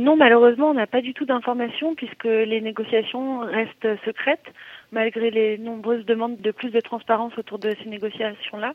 Non, 0.00 0.16
malheureusement, 0.16 0.70
on 0.70 0.74
n'a 0.74 0.86
pas 0.86 1.02
du 1.02 1.12
tout 1.12 1.26
d'informations 1.26 1.94
puisque 1.94 2.24
les 2.24 2.62
négociations 2.62 3.40
restent 3.40 4.02
secrètes 4.06 4.46
malgré 4.92 5.30
les 5.30 5.58
nombreuses 5.58 6.06
demandes 6.06 6.40
de 6.40 6.50
plus 6.52 6.70
de 6.70 6.80
transparence 6.80 7.36
autour 7.36 7.58
de 7.58 7.76
ces 7.82 7.88
négociations-là. 7.88 8.72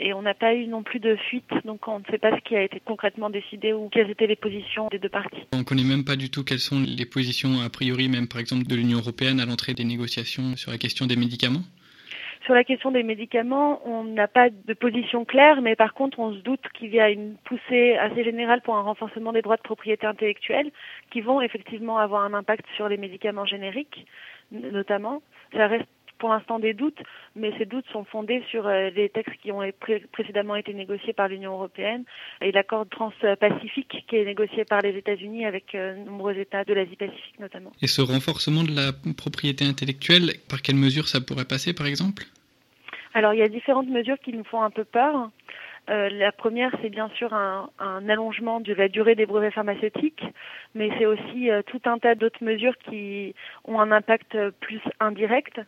Et 0.00 0.12
on 0.12 0.22
n'a 0.22 0.34
pas 0.34 0.54
eu 0.54 0.66
non 0.66 0.82
plus 0.82 0.98
de 0.98 1.14
fuite, 1.14 1.48
donc 1.64 1.86
on 1.86 2.00
ne 2.00 2.04
sait 2.10 2.18
pas 2.18 2.36
ce 2.36 2.42
qui 2.42 2.56
a 2.56 2.62
été 2.62 2.82
concrètement 2.84 3.30
décidé 3.30 3.72
ou 3.72 3.88
quelles 3.88 4.10
étaient 4.10 4.26
les 4.26 4.36
positions 4.36 4.88
des 4.88 4.98
deux 4.98 5.08
parties. 5.08 5.46
On 5.52 5.58
ne 5.58 5.62
connaît 5.62 5.84
même 5.84 6.04
pas 6.04 6.16
du 6.16 6.30
tout 6.30 6.42
quelles 6.42 6.58
sont 6.58 6.82
les 6.84 7.06
positions 7.06 7.60
a 7.64 7.70
priori, 7.70 8.08
même 8.08 8.26
par 8.26 8.40
exemple 8.40 8.66
de 8.66 8.74
l'Union 8.74 8.98
européenne 8.98 9.38
à 9.38 9.46
l'entrée 9.46 9.72
des 9.72 9.84
négociations 9.84 10.56
sur 10.56 10.72
la 10.72 10.78
question 10.78 11.06
des 11.06 11.16
médicaments 11.16 11.62
sur 12.46 12.54
la 12.54 12.62
question 12.62 12.92
des 12.92 13.02
médicaments, 13.02 13.82
on 13.84 14.04
n'a 14.04 14.28
pas 14.28 14.50
de 14.50 14.72
position 14.72 15.24
claire, 15.24 15.60
mais 15.60 15.74
par 15.74 15.94
contre, 15.94 16.20
on 16.20 16.32
se 16.32 16.38
doute 16.38 16.64
qu'il 16.74 16.94
y 16.94 17.00
a 17.00 17.10
une 17.10 17.34
poussée 17.44 17.96
assez 17.96 18.22
générale 18.22 18.62
pour 18.62 18.76
un 18.76 18.82
renforcement 18.82 19.32
des 19.32 19.42
droits 19.42 19.56
de 19.56 19.62
propriété 19.62 20.06
intellectuelle 20.06 20.70
qui 21.10 21.20
vont 21.20 21.40
effectivement 21.40 21.98
avoir 21.98 22.22
un 22.22 22.34
impact 22.34 22.64
sur 22.76 22.88
les 22.88 22.98
médicaments 22.98 23.46
génériques, 23.46 24.06
notamment. 24.52 25.22
Ça 25.52 25.66
reste 25.66 25.88
pour 26.18 26.30
l'instant 26.30 26.60
des 26.60 26.72
doutes, 26.72 26.98
mais 27.34 27.52
ces 27.58 27.66
doutes 27.66 27.84
sont 27.92 28.04
fondés 28.04 28.42
sur 28.48 28.66
euh, 28.66 28.90
les 28.90 29.08
textes 29.08 29.36
qui 29.42 29.50
ont 29.50 29.60
précédemment 30.12 30.54
été 30.54 30.72
négociés 30.72 31.12
par 31.12 31.28
l'Union 31.28 31.52
européenne 31.54 32.04
et 32.40 32.52
l'accord 32.52 32.86
trans-pacifique 32.88 34.04
qui 34.08 34.16
est 34.16 34.24
négocié 34.24 34.64
par 34.64 34.82
les 34.82 34.96
États-Unis 34.96 35.44
avec 35.44 35.74
euh, 35.74 35.96
nombreux 36.04 36.38
États 36.38 36.64
de 36.64 36.72
l'Asie-Pacifique 36.72 37.40
notamment. 37.40 37.72
Et 37.82 37.88
ce 37.88 38.00
renforcement 38.02 38.62
de 38.62 38.74
la 38.74 38.92
propriété 39.14 39.64
intellectuelle, 39.64 40.34
par 40.48 40.62
quelle 40.62 40.76
mesure 40.76 41.08
ça 41.08 41.20
pourrait 41.20 41.44
passer 41.44 41.74
par 41.74 41.86
exemple? 41.86 42.22
Alors 43.16 43.32
il 43.32 43.38
y 43.38 43.42
a 43.42 43.48
différentes 43.48 43.88
mesures 43.88 44.18
qui 44.18 44.32
nous 44.34 44.44
font 44.44 44.62
un 44.62 44.68
peu 44.68 44.84
peur. 44.84 45.30
Euh, 45.88 46.10
la 46.10 46.32
première, 46.32 46.70
c'est 46.82 46.90
bien 46.90 47.08
sûr 47.16 47.32
un, 47.32 47.70
un, 47.78 48.06
allongement 48.10 48.60
de 48.60 48.74
la 48.74 48.88
durée 48.88 49.14
des 49.14 49.24
brevets 49.24 49.54
pharmaceutiques, 49.54 50.22
mais 50.76 50.90
c'est 50.98 51.06
aussi 51.06 51.50
euh, 51.50 51.62
tout 51.62 51.80
un 51.86 51.98
tas 51.98 52.14
d'autres 52.14 52.44
mesures 52.44 52.76
qui 52.78 53.34
ont 53.64 53.80
un 53.80 53.90
impact 53.90 54.36
plus 54.60 54.80
indirect. 55.00 55.60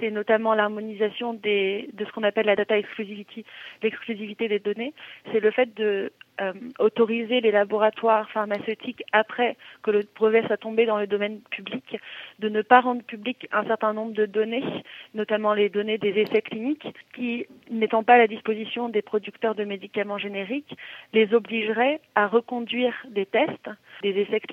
C'est 0.00 0.10
notamment 0.10 0.54
l'harmonisation 0.54 1.34
de 1.34 1.84
ce 1.98 2.12
qu'on 2.12 2.22
appelle 2.22 2.46
la 2.46 2.56
data 2.56 2.78
exclusivity, 2.78 3.44
l'exclusivité 3.82 4.48
des 4.48 4.60
données. 4.60 4.94
C'est 5.32 5.40
le 5.40 5.50
fait 5.50 5.74
de 5.74 6.12
euh, 6.40 6.52
autoriser 6.78 7.42
les 7.42 7.50
laboratoires 7.50 8.28
pharmaceutiques 8.30 9.02
après 9.12 9.56
que 9.82 9.90
le 9.90 10.00
brevet 10.16 10.42
soit 10.46 10.56
tombé 10.56 10.86
dans 10.86 10.96
le 10.98 11.06
domaine 11.06 11.40
public, 11.50 11.98
de 12.38 12.48
ne 12.48 12.62
pas 12.62 12.80
rendre 12.80 13.02
public 13.02 13.46
un 13.52 13.64
certain 13.64 13.92
nombre 13.92 14.12
de 14.14 14.24
données, 14.24 14.64
notamment 15.12 15.52
les 15.52 15.68
données 15.68 15.98
des 15.98 16.08
essais 16.08 16.40
cliniques, 16.40 16.86
qui, 17.14 17.46
n'étant 17.70 18.02
pas 18.02 18.14
à 18.14 18.18
la 18.18 18.28
disposition 18.28 18.88
des 18.88 19.02
producteurs 19.02 19.54
de 19.54 19.64
médicaments 19.64 20.16
génériques, 20.16 20.74
les 21.12 21.34
obligerait 21.34 22.00
à 22.14 22.26
reconduire 22.26 22.94
des 23.10 23.26
tests, 23.26 23.68
des 24.00 24.18
essais 24.18 24.40
cliniques, 24.40 24.51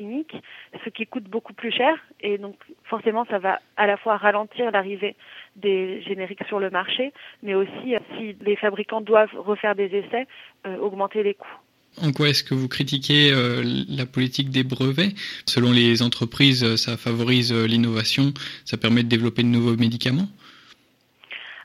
ce 0.84 0.90
qui 0.90 1.06
coûte 1.06 1.26
beaucoup 1.26 1.54
plus 1.54 1.72
cher. 1.72 1.96
Et 2.22 2.38
donc 2.38 2.56
forcément 2.86 3.26
ça 3.30 3.40
va 3.40 3.60
à 3.78 3.88
la 3.88 3.98
fois 3.98 4.18
ralentir 4.18 4.72
l'arrivée 4.72 5.16
des 5.56 6.02
génériques 6.04 6.44
sur 6.48 6.60
le 6.60 6.70
marché, 6.70 7.14
mais 7.44 7.56
aussi 7.56 7.96
euh, 7.96 8.00
si 8.18 8.36
les 8.42 8.56
fabricants 8.56 9.02
doivent 9.02 9.36
refaire 9.36 9.76
des 9.76 9.86
essais, 9.86 10.28
euh, 10.66 10.78
augmenter 10.78 11.24
les 11.24 11.34
coûts. 11.34 11.48
En 12.02 12.12
quoi 12.12 12.30
est-ce 12.30 12.44
que 12.44 12.54
vous 12.54 12.68
critiquez 12.68 13.32
euh, 13.32 13.64
la 13.90 14.06
politique 14.06 14.52
des 14.52 14.64
brevets? 14.64 15.14
Selon 15.48 15.72
les 15.72 16.02
entreprises, 16.02 16.76
ça 16.76 16.98
favorise 16.98 17.52
l'innovation, 17.52 18.32
ça 18.64 18.78
permet 18.78 19.04
de 19.04 19.10
développer 19.10 19.42
de 19.42 19.48
nouveaux 19.48 19.76
médicaments? 19.76 20.30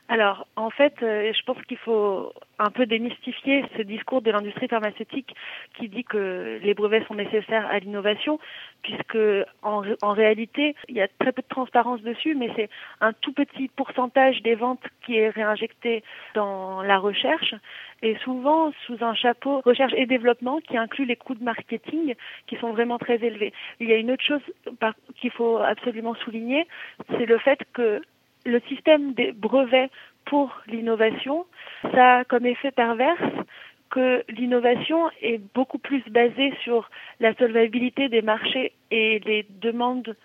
Alors, 0.07 0.47
en 0.55 0.69
fait, 0.69 0.93
je 0.99 1.43
pense 1.45 1.59
qu'il 1.63 1.77
faut 1.77 2.31
un 2.59 2.69
peu 2.69 2.85
démystifier 2.85 3.65
ce 3.75 3.81
discours 3.81 4.21
de 4.21 4.29
l'industrie 4.29 4.67
pharmaceutique 4.67 5.35
qui 5.77 5.89
dit 5.89 6.03
que 6.03 6.59
les 6.61 6.73
brevets 6.75 7.05
sont 7.07 7.15
nécessaires 7.15 7.65
à 7.65 7.79
l'innovation, 7.79 8.39
puisque 8.83 9.17
en, 9.63 9.83
en, 10.03 10.13
réalité, 10.13 10.75
il 10.89 10.95
y 10.95 11.01
a 11.01 11.07
très 11.07 11.31
peu 11.31 11.41
de 11.41 11.47
transparence 11.47 12.01
dessus, 12.01 12.35
mais 12.35 12.51
c'est 12.55 12.69
un 13.01 13.13
tout 13.13 13.33
petit 13.33 13.67
pourcentage 13.67 14.43
des 14.43 14.53
ventes 14.53 14.83
qui 15.05 15.17
est 15.17 15.29
réinjecté 15.29 16.03
dans 16.35 16.83
la 16.83 16.99
recherche, 16.99 17.55
et 18.03 18.15
souvent 18.23 18.71
sous 18.85 19.03
un 19.03 19.15
chapeau 19.15 19.61
recherche 19.61 19.93
et 19.97 20.05
développement 20.05 20.59
qui 20.59 20.77
inclut 20.77 21.05
les 21.05 21.15
coûts 21.15 21.35
de 21.35 21.43
marketing 21.43 22.13
qui 22.45 22.57
sont 22.57 22.71
vraiment 22.73 22.99
très 22.99 23.15
élevés. 23.23 23.53
Il 23.79 23.89
y 23.89 23.93
a 23.93 23.97
une 23.97 24.11
autre 24.11 24.23
chose 24.23 24.41
qu'il 25.19 25.31
faut 25.31 25.57
absolument 25.57 26.13
souligner, 26.13 26.67
c'est 27.09 27.25
le 27.25 27.39
fait 27.39 27.59
que 27.73 28.01
le 28.45 28.59
système 28.67 29.13
des 29.13 29.31
brevets 29.31 29.89
pour 30.25 30.61
l'innovation, 30.67 31.45
ça 31.93 32.17
a 32.17 32.23
comme 32.23 32.45
effet 32.45 32.71
perverse 32.71 33.21
que 33.89 34.23
l'innovation 34.29 35.09
est 35.21 35.39
beaucoup 35.53 35.77
plus 35.77 36.03
basée 36.09 36.53
sur 36.63 36.89
la 37.19 37.33
solvabilité 37.35 38.09
des 38.09 38.21
marchés 38.21 38.73
et 38.91 39.19
les 39.19 39.45
demandes, 39.61 40.15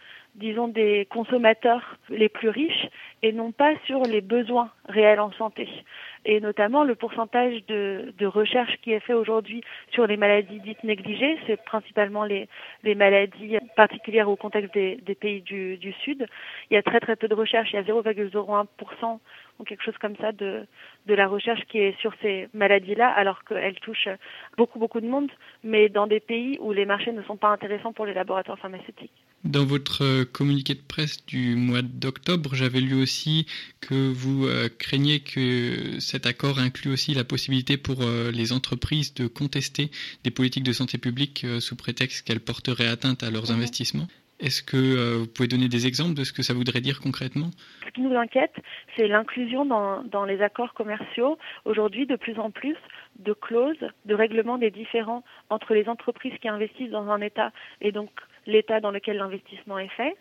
disons, 0.40 0.68
des 0.68 1.06
consommateurs 1.10 1.96
les 2.08 2.28
plus 2.28 2.48
riches 2.48 2.88
et 3.22 3.32
non 3.32 3.52
pas 3.52 3.74
sur 3.86 4.02
les 4.02 4.20
besoins 4.20 4.70
réels 4.88 5.20
en 5.20 5.30
santé 5.32 5.68
et 6.24 6.40
notamment 6.40 6.84
le 6.84 6.94
pourcentage 6.94 7.64
de, 7.66 8.26
recherche 8.26 8.76
qui 8.82 8.92
est 8.92 9.00
fait 9.00 9.14
aujourd'hui 9.14 9.62
sur 9.90 10.06
les 10.06 10.16
maladies 10.16 10.60
dites 10.60 10.84
négligées, 10.84 11.38
c'est 11.46 11.56
principalement 11.64 12.24
les, 12.24 12.48
maladies 12.84 13.58
particulières 13.76 14.28
au 14.28 14.36
contexte 14.36 14.72
des, 14.74 15.16
pays 15.18 15.40
du, 15.40 15.76
du, 15.78 15.92
Sud. 15.92 16.26
Il 16.70 16.74
y 16.74 16.76
a 16.76 16.82
très 16.82 17.00
très 17.00 17.16
peu 17.16 17.28
de 17.28 17.34
recherche, 17.34 17.70
il 17.72 17.76
y 17.76 17.78
a 17.78 17.82
0,01% 17.82 19.18
ou 19.58 19.64
quelque 19.64 19.82
chose 19.82 19.98
comme 19.98 20.16
ça 20.16 20.32
de, 20.32 20.66
de 21.06 21.14
la 21.14 21.26
recherche 21.26 21.64
qui 21.66 21.78
est 21.78 21.98
sur 22.00 22.12
ces 22.22 22.48
maladies-là, 22.54 23.08
alors 23.08 23.44
qu'elles 23.44 23.80
touchent 23.80 24.08
beaucoup 24.56 24.78
beaucoup 24.78 25.00
de 25.00 25.08
monde, 25.08 25.30
mais 25.64 25.88
dans 25.88 26.06
des 26.06 26.20
pays 26.20 26.58
où 26.60 26.72
les 26.72 26.86
marchés 26.86 27.12
ne 27.12 27.22
sont 27.22 27.36
pas 27.36 27.48
intéressants 27.48 27.92
pour 27.92 28.06
les 28.06 28.14
laboratoires 28.14 28.58
pharmaceutiques. 28.58 29.12
Dans 29.44 29.64
votre 29.64 30.04
euh, 30.04 30.24
communiqué 30.30 30.74
de 30.74 30.82
presse 30.86 31.24
du 31.24 31.56
mois 31.56 31.80
d'octobre, 31.80 32.54
j'avais 32.54 32.80
lu 32.80 33.00
aussi 33.00 33.46
que 33.80 34.12
vous 34.12 34.46
euh, 34.46 34.68
craignez 34.68 35.20
que 35.20 35.98
cet 35.98 36.26
accord 36.26 36.58
inclut 36.58 36.92
aussi 36.92 37.14
la 37.14 37.24
possibilité 37.24 37.78
pour 37.78 38.02
euh, 38.02 38.30
les 38.32 38.52
entreprises 38.52 39.14
de 39.14 39.26
contester 39.26 39.90
des 40.24 40.30
politiques 40.30 40.64
de 40.64 40.74
santé 40.74 40.98
publique 40.98 41.46
sous 41.60 41.74
prétexte 41.74 42.26
qu'elles 42.26 42.40
porteraient 42.40 42.86
atteinte 42.86 43.22
à 43.22 43.30
leurs 43.30 43.50
mhm. 43.50 43.56
investissements. 43.56 44.08
Est-ce 44.40 44.62
que 44.62 45.18
vous 45.18 45.26
pouvez 45.26 45.48
donner 45.48 45.68
des 45.68 45.86
exemples 45.86 46.14
de 46.14 46.24
ce 46.24 46.32
que 46.32 46.42
ça 46.42 46.54
voudrait 46.54 46.80
dire 46.80 47.00
concrètement? 47.00 47.50
Ce 47.84 47.90
qui 47.90 48.00
nous 48.00 48.16
inquiète, 48.16 48.54
c'est 48.96 49.06
l'inclusion 49.06 49.66
dans, 49.66 50.02
dans, 50.04 50.24
les 50.24 50.40
accords 50.40 50.72
commerciaux, 50.72 51.36
aujourd'hui 51.66 52.06
de 52.06 52.16
plus 52.16 52.38
en 52.38 52.50
plus, 52.50 52.76
de 53.18 53.34
clauses 53.34 53.86
de 54.06 54.14
règlement 54.14 54.56
des 54.56 54.70
différends 54.70 55.24
entre 55.50 55.74
les 55.74 55.88
entreprises 55.88 56.32
qui 56.40 56.48
investissent 56.48 56.90
dans 56.90 57.10
un 57.10 57.20
État 57.20 57.52
et 57.82 57.92
donc 57.92 58.08
l'état 58.46 58.80
dans 58.80 58.90
lequel 58.90 59.16
l'investissement 59.16 59.78
est 59.78 59.88
fait, 59.88 60.16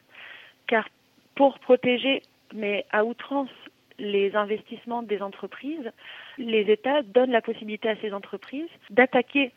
car 0.68 0.88
pour 1.36 1.60
protéger, 1.60 2.22
mais 2.54 2.86
à 2.92 3.06
outrance, 3.06 3.50
les 3.98 4.36
investissements 4.36 5.04
des 5.04 5.22
entreprises, 5.22 5.92
les 6.38 6.72
États 6.72 7.04
donnent 7.04 7.32
la 7.32 7.42
possibilité 7.42 7.90
à 7.90 7.96
ces 7.98 8.14
entreprises 8.14 8.70
d'attaquer 8.90 9.52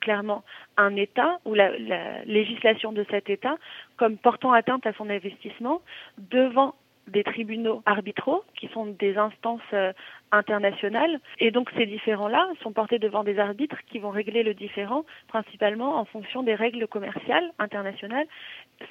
clairement 0.00 0.44
un 0.76 0.94
État 0.94 1.38
ou 1.44 1.54
la, 1.54 1.76
la, 1.78 2.24
législation 2.24 2.92
de 2.92 3.04
cet 3.10 3.30
État 3.30 3.56
comme 3.96 4.18
portant 4.18 4.52
atteinte 4.52 4.86
à 4.86 4.92
son 4.92 5.10
investissement 5.10 5.80
devant 6.18 6.74
des 7.08 7.22
tribunaux 7.22 7.82
arbitraux, 7.86 8.42
qui 8.56 8.68
sont 8.68 8.86
des 8.86 9.16
instances 9.16 9.60
euh, 9.72 9.92
internationales. 10.32 11.20
Et 11.38 11.50
donc 11.50 11.70
ces 11.76 11.86
différends-là 11.86 12.48
sont 12.62 12.72
portés 12.72 12.98
devant 12.98 13.22
des 13.22 13.38
arbitres 13.38 13.78
qui 13.86 13.98
vont 13.98 14.10
régler 14.10 14.42
le 14.42 14.54
différend 14.54 15.04
principalement 15.28 15.96
en 15.96 16.04
fonction 16.04 16.42
des 16.42 16.54
règles 16.54 16.86
commerciales 16.88 17.50
internationales, 17.58 18.26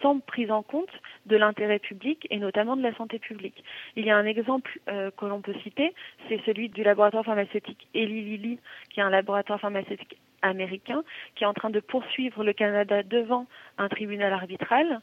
sans 0.01 0.19
prise 0.19 0.51
en 0.51 0.63
compte 0.63 0.91
de 1.25 1.35
l'intérêt 1.35 1.79
public 1.79 2.25
et 2.29 2.37
notamment 2.37 2.75
de 2.77 2.83
la 2.83 2.95
santé 2.95 3.19
publique. 3.19 3.63
Il 3.95 4.05
y 4.05 4.11
a 4.11 4.17
un 4.17 4.25
exemple 4.25 4.79
euh, 4.87 5.11
que 5.11 5.25
l'on 5.25 5.41
peut 5.41 5.55
citer, 5.63 5.93
c'est 6.29 6.41
celui 6.45 6.69
du 6.69 6.83
laboratoire 6.83 7.25
pharmaceutique 7.25 7.87
Eli 7.93 8.23
Lilly, 8.23 8.59
qui 8.89 8.99
est 8.99 9.03
un 9.03 9.09
laboratoire 9.09 9.59
pharmaceutique 9.59 10.17
américain, 10.41 11.03
qui 11.35 11.43
est 11.43 11.47
en 11.47 11.53
train 11.53 11.69
de 11.69 11.79
poursuivre 11.79 12.43
le 12.43 12.53
Canada 12.53 13.03
devant 13.03 13.47
un 13.77 13.89
tribunal 13.89 14.31
arbitral, 14.31 15.01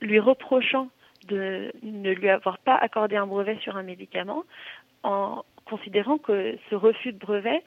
lui 0.00 0.18
reprochant 0.18 0.88
de 1.28 1.72
ne 1.82 2.12
lui 2.12 2.28
avoir 2.28 2.58
pas 2.58 2.76
accordé 2.76 3.16
un 3.16 3.26
brevet 3.26 3.58
sur 3.62 3.76
un 3.76 3.82
médicament 3.82 4.44
en 5.02 5.44
considérant 5.64 6.18
que 6.18 6.56
ce 6.68 6.74
refus 6.74 7.12
de 7.12 7.18
brevet, 7.18 7.62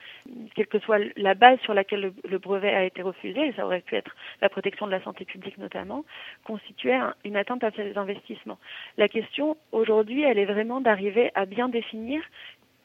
quelle 0.55 0.67
que 0.67 0.79
soit 0.79 0.99
la 1.15 1.33
base 1.33 1.59
sur 1.61 1.73
laquelle 1.73 2.13
le, 2.29 2.37
brevet 2.37 2.73
a 2.73 2.83
été 2.83 3.01
refusé, 3.01 3.47
et 3.47 3.53
ça 3.53 3.65
aurait 3.65 3.81
pu 3.81 3.95
être 3.95 4.15
la 4.41 4.49
protection 4.49 4.85
de 4.85 4.91
la 4.91 5.01
santé 5.01 5.25
publique 5.25 5.57
notamment, 5.57 6.05
constituait 6.43 6.99
une 7.25 7.35
atteinte 7.35 7.63
à 7.63 7.71
ses 7.71 7.97
investissements. 7.97 8.59
La 8.97 9.07
question 9.07 9.57
aujourd'hui, 9.71 10.23
elle 10.23 10.37
est 10.37 10.45
vraiment 10.45 10.81
d'arriver 10.81 11.31
à 11.35 11.45
bien 11.45 11.69
définir 11.69 12.21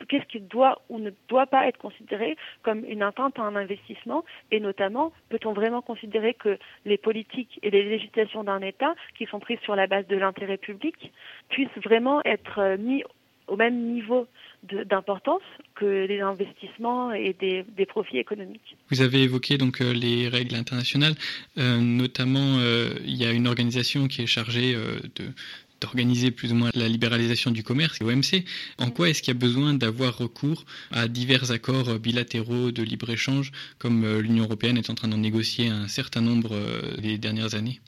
qu'est-ce 0.09 0.27
qui 0.27 0.41
doit 0.41 0.83
ou 0.89 0.99
ne 0.99 1.11
doit 1.29 1.47
pas 1.47 1.67
être 1.67 1.79
considéré 1.79 2.37
comme 2.63 2.85
une 2.85 3.03
atteinte 3.03 3.39
à 3.39 3.43
un 3.43 3.57
investissement 3.57 4.25
et 4.51 4.61
notamment 4.61 5.13
peut-on 5.29 5.53
vraiment 5.53 5.83
considérer 5.83 6.35
que 6.35 6.59
les 6.85 6.99
politiques 6.99 7.59
et 7.63 7.71
les 7.71 7.83
législations 7.83 8.45
d'un 8.45 8.61
État 8.61 8.95
qui 9.17 9.27
sont 9.27 9.41
prises 9.41 9.61
sur 9.65 9.77
la 9.77 9.87
base 9.87 10.07
de 10.07 10.17
l'intérêt 10.17 10.59
public 10.59 11.13
puissent 11.49 11.69
vraiment 11.83 12.23
être 12.25 12.59
euh, 12.59 12.77
mis 12.77 13.03
au 13.49 13.57
même 13.57 13.93
niveau 13.93 14.29
d'importance 14.63 15.43
que 15.75 16.07
les 16.07 16.21
investissements 16.21 17.13
et 17.13 17.35
des, 17.35 17.87
profits 17.87 18.19
économiques? 18.19 18.77
Vous 18.91 19.03
avez 19.03 19.25
évoqué 19.25 19.59
donc 19.59 19.81
euh, 19.81 19.93
les 19.93 20.29
règles 20.29 20.55
internationales, 20.55 21.15
euh, 21.59 21.79
notamment 21.81 22.61
il 23.05 23.17
y 23.17 23.27
a 23.27 23.33
une 23.33 23.49
organisation 23.49 24.07
qui 24.07 24.23
est 24.23 24.27
chargée 24.27 24.75
de 24.75 25.25
d'organiser 25.83 26.31
plus 26.31 26.53
ou 26.53 26.55
moins 26.55 26.71
la 26.75 26.89
libéralisation 26.89 27.51
du 27.51 27.63
commerce, 27.63 28.01
l'OMC. 28.01 28.45
En 28.79 28.91
quoi 28.91 29.11
est-ce 29.11 29.23
qu'il 29.23 29.35
y 29.35 29.37
a 29.37 29.41
besoin 29.41 29.75
d'avoir 29.75 30.17
recours 30.17 30.65
à 30.91 31.09
divers 31.09 31.51
accords 31.51 31.99
bilatéraux 31.99 32.71
de 32.71 32.83
libre-échange 32.83 33.53
comme 33.79 34.19
l'Union 34.19 34.45
européenne 34.45 34.79
est 34.79 34.91
en 34.91 34.95
train 34.95 35.09
d'en 35.09 35.19
négocier 35.19 35.69
un 35.69 35.89
certain 35.89 36.21
nombre 36.21 36.59
les 36.99 37.19
dernières 37.19 37.55
années? 37.55 37.81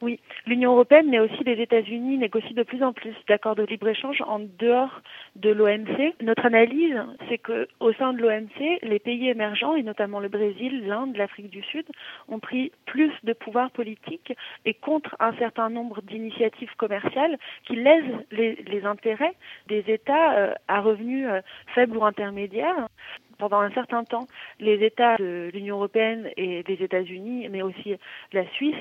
Oui, 0.00 0.20
l'Union 0.46 0.72
européenne, 0.72 1.08
mais 1.08 1.18
aussi 1.18 1.42
les 1.44 1.60
États-Unis 1.60 2.18
négocient 2.18 2.54
de 2.54 2.62
plus 2.62 2.82
en 2.84 2.92
plus 2.92 3.14
d'accords 3.26 3.56
de 3.56 3.64
libre-échange 3.64 4.22
en 4.26 4.38
dehors 4.38 5.02
de 5.34 5.50
l'OMC. 5.50 6.14
Notre 6.22 6.46
analyse, 6.46 6.96
c'est 7.28 7.38
que 7.38 7.66
au 7.80 7.92
sein 7.94 8.12
de 8.12 8.20
l'OMC, 8.20 8.78
les 8.82 8.98
pays 9.00 9.28
émergents, 9.28 9.74
et 9.74 9.82
notamment 9.82 10.20
le 10.20 10.28
Brésil, 10.28 10.86
l'Inde, 10.86 11.16
l'Afrique 11.16 11.50
du 11.50 11.62
Sud, 11.62 11.86
ont 12.28 12.38
pris 12.38 12.70
plus 12.86 13.12
de 13.24 13.32
pouvoir 13.32 13.72
politique 13.72 14.32
et 14.64 14.74
contre 14.74 15.16
un 15.18 15.32
certain 15.34 15.68
nombre 15.68 16.00
d'initiatives 16.02 16.74
commerciales 16.76 17.36
qui 17.64 17.74
lèsent 17.74 18.04
les, 18.30 18.84
intérêts 18.84 19.34
des 19.66 19.84
États 19.88 20.38
euh, 20.38 20.54
à 20.68 20.80
revenus 20.80 21.26
euh, 21.28 21.40
faibles 21.74 21.96
ou 21.96 22.04
intermédiaires 22.04 22.88
pendant 23.38 23.60
un 23.60 23.70
certain 23.70 24.04
temps, 24.04 24.26
les 24.60 24.84
États 24.84 25.16
de 25.16 25.50
l'Union 25.52 25.76
européenne 25.76 26.30
et 26.36 26.62
des 26.64 26.82
États-Unis, 26.82 27.48
mais 27.50 27.62
aussi 27.62 27.94
la 28.32 28.46
Suisse, 28.50 28.74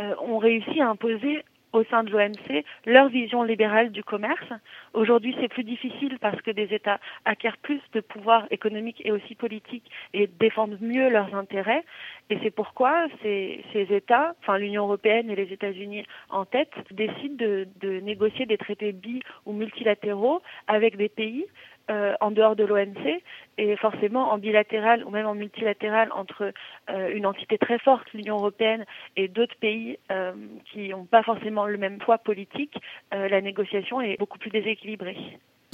euh, 0.00 0.14
ont 0.20 0.38
réussi 0.38 0.80
à 0.80 0.88
imposer 0.88 1.42
au 1.72 1.84
sein 1.84 2.04
de 2.04 2.10
l'OMC 2.10 2.64
leur 2.86 3.08
vision 3.08 3.42
libérale 3.42 3.90
du 3.90 4.04
commerce. 4.04 4.52
Aujourd'hui, 4.92 5.34
c'est 5.40 5.48
plus 5.48 5.64
difficile 5.64 6.18
parce 6.20 6.40
que 6.42 6.50
des 6.50 6.74
États 6.74 7.00
acquièrent 7.24 7.56
plus 7.56 7.80
de 7.92 8.00
pouvoir 8.00 8.46
économique 8.50 9.00
et 9.04 9.12
aussi 9.12 9.34
politique 9.34 9.90
et 10.12 10.26
défendent 10.26 10.78
mieux 10.80 11.08
leurs 11.08 11.34
intérêts. 11.34 11.84
Et 12.30 12.38
c'est 12.42 12.50
pourquoi 12.50 13.06
ces, 13.22 13.64
États, 13.72 14.34
enfin 14.40 14.58
l'Union 14.58 14.84
européenne 14.84 15.30
et 15.30 15.36
les 15.36 15.52
États-Unis 15.52 16.04
en 16.30 16.44
tête, 16.44 16.72
décident 16.90 17.36
de, 17.36 17.66
de 17.80 18.00
négocier 18.00 18.46
des 18.46 18.58
traités 18.58 18.92
bi 18.92 19.22
ou 19.46 19.52
multilatéraux 19.52 20.42
avec 20.66 20.96
des 20.96 21.08
pays 21.08 21.46
euh, 21.90 22.14
en 22.20 22.30
dehors 22.30 22.56
de 22.56 22.64
l'OMC 22.64 23.22
et 23.58 23.76
forcément 23.76 24.32
en 24.32 24.38
bilatéral 24.38 25.04
ou 25.04 25.10
même 25.10 25.26
en 25.26 25.34
multilatéral 25.34 26.10
entre 26.12 26.52
euh, 26.90 27.14
une 27.14 27.26
entité 27.26 27.58
très 27.58 27.78
forte, 27.78 28.06
l'Union 28.14 28.36
européenne, 28.36 28.84
et 29.16 29.28
d'autres 29.28 29.56
pays 29.60 29.98
euh, 30.10 30.32
qui 30.72 30.88
n'ont 30.88 31.04
pas 31.04 31.22
forcément 31.22 31.66
le 31.66 31.78
même 31.78 31.98
poids 31.98 32.18
politique, 32.18 32.74
la 33.10 33.40
négociation 33.40 34.00
est 34.00 34.16
beaucoup 34.18 34.38
plus 34.38 34.50
déséquilibrée. 34.50 35.16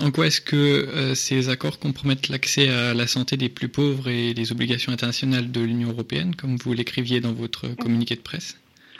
En 0.01 0.11
quoi 0.11 0.27
est-ce 0.27 0.41
que 0.41 1.15
ces 1.15 1.51
accords 1.51 1.79
compromettent 1.79 2.29
l'accès 2.29 2.69
à 2.69 2.95
la 2.95 3.07
santé 3.07 3.37
des 3.37 3.49
plus 3.49 3.69
pauvres 3.69 4.09
et 4.09 4.33
les 4.33 4.53
obligations 4.53 4.93
internationales 4.93 5.51
de 5.51 5.61
l'Union 5.61 5.91
européenne, 5.91 6.35
comme 6.35 6.57
vous 6.57 6.73
l'écriviez 6.73 7.21
dans 7.21 7.33
votre 7.33 7.75
communiqué 7.77 8.15
de 8.15 8.21
presse? 8.21 8.59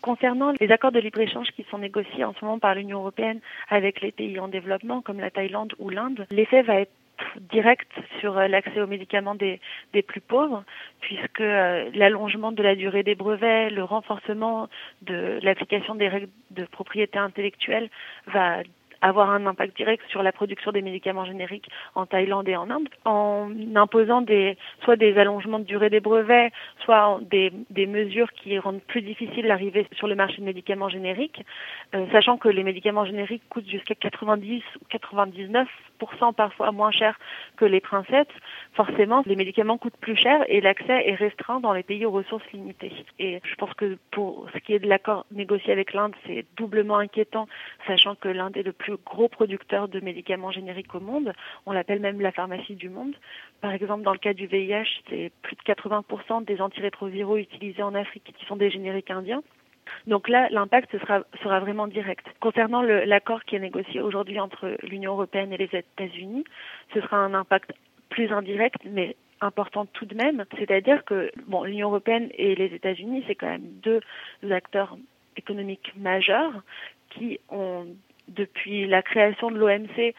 Concernant 0.09 0.55
les 0.59 0.73
accords 0.73 0.91
de 0.91 1.01
libre-échange 1.01 1.49
qui 1.55 1.67
sont 1.71 1.77
négociés 1.77 2.25
en 2.25 2.33
ce 2.33 2.43
moment 2.43 2.59
par 2.59 2.75
l'Union 2.75 3.01
européenne 3.01 3.41
avec 3.69 4.01
les 4.01 4.11
pays 4.11 4.41
en 4.41 4.49
développement 4.49 5.03
comme 5.03 5.21
la 5.21 5.31
Thaïlande 5.31 5.75
ou 5.79 5.91
l'Inde, 5.91 6.25
l'effet 6.31 6.63
va 6.63 6.81
être 6.81 6.93
direct 7.53 7.91
sur 8.19 8.39
euh, 8.39 8.49
l'accès 8.49 8.81
aux 8.81 8.87
médicaments 8.87 9.35
des, 9.35 9.61
plus 10.07 10.23
pauvres, 10.23 10.65
puisque 11.03 11.43
euh, 11.43 11.91
l'allongement 11.93 12.53
de 12.53 12.63
la 12.63 12.75
durée 12.75 13.03
des 13.03 13.17
brevets, 13.17 13.69
le 13.69 13.85
renforcement 13.85 14.71
de 15.03 15.41
l'application 15.43 15.95
des 15.95 16.09
règles 16.09 16.31
de 16.53 16.65
propriété 16.65 17.19
intellectuelle 17.19 17.91
va 18.29 18.63
avoir 19.01 19.31
un 19.31 19.47
impact 19.47 19.77
direct 19.77 20.03
sur 20.09 20.23
la 20.23 20.33
production 20.33 20.73
des 20.73 20.83
médicaments 20.83 21.25
génériques 21.25 21.69
en 21.95 22.07
Thaïlande 22.07 22.49
et 22.49 22.57
en 22.57 22.71
Inde, 22.71 22.89
en 23.05 23.51
imposant 23.75 24.23
des, 24.23 24.57
soit 24.83 24.97
des 24.97 25.17
allongements 25.19 25.59
de 25.59 25.65
durée 25.65 25.91
des 25.91 26.01
brevets, 26.01 26.53
soit 26.85 27.21
des, 27.23 27.53
des 27.71 27.87
mesures 27.87 28.33
qui 28.33 28.59
rendent 28.59 28.83
plus 28.83 29.03
difficile 29.03 29.47
l'arrivée 29.47 29.87
sur 29.93 30.09
le 30.09 30.15
marché 30.15 30.39
de 30.39 30.47
médicaments 30.47 30.89
génériques, 30.89 31.45
euh, 31.95 32.07
sachant 32.13 32.37
que 32.37 32.49
les 32.49 32.63
médicaments 32.63 33.05
génériques 33.05 33.43
coûtent 33.49 33.69
jusqu'à 33.69 33.95
90 33.95 34.63
ou 34.81 34.85
99 34.91 35.69
parfois 36.37 36.73
moins 36.73 36.91
cher 36.91 37.19
que 37.57 37.65
les 37.65 37.81
princettes, 37.81 38.33
forcément 38.75 39.23
les 39.27 39.37
médicaments 39.37 39.79
coûtent 39.79 39.97
plus 40.01 40.17
cher 40.17 40.45
et 40.49 40.61
l'accès 40.61 41.09
est 41.09 41.15
restreint 41.15 41.61
dans 41.61 41.73
les 41.73 41.83
pays 41.83 42.05
aux 42.07 42.11
ressources 42.11 42.45
limitées. 42.53 42.93
Et 43.19 43.41
je 43.45 43.55
pense 43.57 43.75
que 43.75 43.99
pour 44.11 44.47
ce 44.53 44.59
qui 44.59 44.75
est 44.75 44.79
de 44.79 44.89
l'accord 44.89 45.27
négocié 45.33 45.73
avec 45.73 45.93
l'Inde, 45.93 46.15
c'est 46.27 46.45
doublement 46.57 46.99
inquiétant, 46.99 47.49
sachant 47.87 48.15
que 48.15 48.29
l'Inde 48.29 48.57
est 48.57 48.63
le 48.63 48.73
plus 48.73 48.88
gros 48.97 49.29
producteur 49.29 49.89
de 49.89 50.01
médicaments 50.01 50.51
génériques 50.51 50.95
au 50.95 51.01
monde. 51.01 51.33
On 51.67 51.73
l'appelle 51.73 52.01
même 52.01 52.21
la 52.21 52.33
pharmacie 52.33 52.75
du 52.75 52.89
monde. 52.89 53.15
Par 53.61 53.73
exemple, 53.73 54.03
dans 54.03 54.13
le 54.13 54.19
cas 54.19 54.35
du 54.35 54.47
VIH, 54.47 55.03
c'est 55.09 55.33
plus 55.43 55.57
de 55.57 55.63
80% 55.63 56.45
des 56.45 56.61
antirétroviraux 56.61 57.37
utilisés 57.37 57.83
en 57.83 57.95
Afrique 57.95 58.33
qui 58.37 58.45
sont 58.47 58.57
des 58.57 58.71
génériques 58.71 59.11
indiens. 59.11 59.43
Donc 60.07 60.29
là, 60.29 60.49
l'impact 60.51 60.99
sera, 60.99 61.23
sera 61.43 61.61
vraiment 61.61 61.87
direct. 61.87 62.27
Concernant 62.41 62.83
l'accord 62.83 63.45
qui 63.45 63.57
est 63.57 63.61
négocié 63.61 64.01
aujourd'hui 64.01 64.39
entre 64.39 64.77
l'Union 64.83 65.13
européenne 65.13 65.53
et 65.53 65.57
les 65.57 65.71
États-Unis, 65.73 66.45
ce 66.95 67.01
sera 67.01 67.17
un 67.17 67.35
impact 67.35 67.73
plus 68.11 68.31
indirect, 68.33 68.83
mais 68.85 69.17
important 69.41 69.87
tout 69.87 70.07
de 70.07 70.15
même. 70.15 70.45
C'est-à-dire 70.59 71.05
que 71.05 71.31
bon, 71.47 71.65
l'Union 71.65 71.89
européenne 71.89 72.29
et 72.35 72.55
les 72.55 72.75
États-Unis, 72.75 73.25
c'est 73.27 73.35
quand 73.35 73.49
même 73.49 73.69
deux 73.83 74.01
acteurs 74.51 74.97
économiques 75.37 75.93
majeurs 75.97 76.63
qui 77.11 77.39
ont 77.49 77.87
depuis 78.29 78.87
la 78.87 79.03
création 79.03 79.51
de 79.51 79.59
l'OMC, 79.59 80.15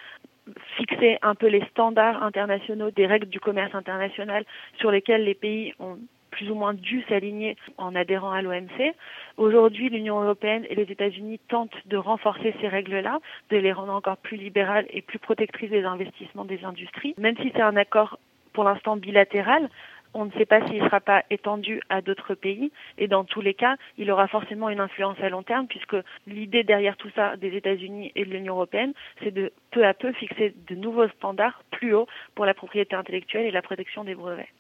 fixé 0.78 1.18
un 1.22 1.36
peu 1.36 1.48
les 1.48 1.64
standards 1.72 2.24
internationaux 2.24 2.92
des 2.92 3.06
règles 3.06 3.30
du 3.30 3.40
commerce 3.40 3.76
international 3.76 4.46
sur 4.78 4.92
lesquelles 4.92 5.24
les 5.24 5.36
pays 5.36 5.74
ont 5.80 5.98
plus 6.32 6.50
ou 6.50 6.56
moins 6.56 6.74
dû 6.74 7.04
s'aligner 7.10 7.58
en 7.78 7.96
adhérant 7.96 8.32
à 8.32 8.42
l'OMC. 8.42 8.94
Aujourd'hui, 9.38 9.90
l'Union 9.90 10.22
européenne 10.22 10.66
et 10.70 10.76
les 10.76 10.92
États-Unis 10.92 11.40
tentent 11.48 11.76
de 11.86 11.98
renforcer 11.98 12.54
ces 12.62 12.68
règles-là, 12.68 13.20
de 13.50 13.58
les 13.58 13.74
rendre 13.74 13.94
encore 13.94 14.18
plus 14.18 14.38
libérales 14.38 14.86
et 14.92 15.02
plus 15.02 15.20
protectrices 15.20 15.72
des 15.72 15.84
investissements 15.84 16.46
des 16.46 16.64
industries. 16.64 17.16
Même 17.18 17.36
si 17.38 17.52
c'est 17.56 17.62
un 17.62 17.76
accord 17.76 18.20
pour 18.54 18.64
l'instant 18.64 18.96
bilatéral, 18.96 19.70
on 20.14 20.26
ne 20.26 20.32
sait 20.32 20.46
pas 20.46 20.66
s'il 20.68 20.82
ne 20.82 20.86
sera 20.86 21.00
pas 21.00 21.24
étendu 21.30 21.82
à 21.90 22.02
d'autres 22.02 22.36
pays 22.36 22.72
et 22.98 23.08
dans 23.08 23.24
tous 23.24 23.42
les 23.42 23.54
cas, 23.54 23.76
il 23.98 24.12
aura 24.12 24.28
forcément 24.28 24.70
une 24.70 24.80
influence 24.80 25.20
à 25.22 25.30
long 25.30 25.44
terme 25.44 25.68
puisque 25.68 25.96
l'idée 26.28 26.64
derrière 26.64 26.98
tout 26.98 27.10
ça 27.16 27.38
des 27.38 27.56
États-Unis 27.56 28.12
et 28.16 28.26
de 28.26 28.30
l'Union 28.30 28.56
européenne, 28.56 28.94
c'est 29.24 29.32
de 29.32 29.52
peu 29.72 29.86
à 29.86 29.94
peu 29.94 30.12
fixer 30.14 30.54
de 30.68 30.76
nouveaux 30.76 31.08
standards 31.10 31.64
plus 31.72 31.94
hauts 31.94 32.08
pour 32.36 32.46
la 32.46 32.54
propriété 32.54 32.96
intellectuelle 32.96 33.46
et 33.46 33.52
la 33.52 33.62
protection 33.62 34.04
des 34.04 34.16
brevets. 34.16 34.50